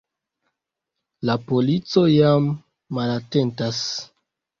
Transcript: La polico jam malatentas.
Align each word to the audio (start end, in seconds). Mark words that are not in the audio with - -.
La 1.29 1.35
polico 1.51 2.03
jam 2.13 2.47
malatentas. 2.99 3.83